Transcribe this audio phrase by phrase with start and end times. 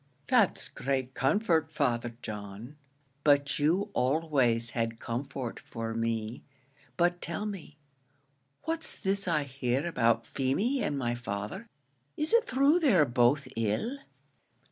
[0.29, 2.75] "That's great comfort, Father John;
[3.23, 6.41] but you always had comfort for me.
[6.97, 7.77] But tell me,
[8.63, 11.67] what's this I hear about Feemy and my father;
[12.17, 13.99] is it thrue they're both ill?"